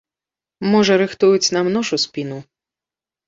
[0.75, 2.39] Можа рыхтуюць нам нож у спіну?